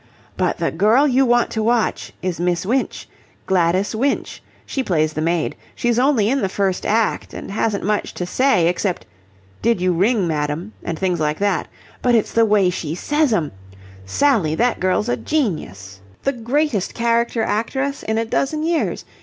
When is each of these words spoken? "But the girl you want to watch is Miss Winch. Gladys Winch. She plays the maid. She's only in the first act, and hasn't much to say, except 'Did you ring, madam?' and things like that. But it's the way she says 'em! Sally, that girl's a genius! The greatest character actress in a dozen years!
"But 0.35 0.57
the 0.57 0.71
girl 0.71 1.07
you 1.07 1.27
want 1.27 1.51
to 1.51 1.61
watch 1.61 2.11
is 2.23 2.39
Miss 2.39 2.65
Winch. 2.65 3.07
Gladys 3.45 3.93
Winch. 3.93 4.41
She 4.65 4.81
plays 4.83 5.13
the 5.13 5.21
maid. 5.21 5.55
She's 5.75 5.99
only 5.99 6.27
in 6.27 6.41
the 6.41 6.49
first 6.49 6.87
act, 6.87 7.35
and 7.35 7.51
hasn't 7.51 7.83
much 7.83 8.15
to 8.15 8.25
say, 8.25 8.67
except 8.67 9.05
'Did 9.61 9.79
you 9.79 9.93
ring, 9.93 10.27
madam?' 10.27 10.73
and 10.83 10.97
things 10.97 11.19
like 11.19 11.37
that. 11.37 11.67
But 12.01 12.15
it's 12.15 12.31
the 12.33 12.45
way 12.45 12.71
she 12.71 12.95
says 12.95 13.31
'em! 13.31 13.51
Sally, 14.03 14.55
that 14.55 14.79
girl's 14.79 15.07
a 15.07 15.15
genius! 15.15 15.99
The 16.23 16.33
greatest 16.33 16.95
character 16.95 17.43
actress 17.43 18.01
in 18.01 18.17
a 18.17 18.25
dozen 18.25 18.63
years! 18.63 19.05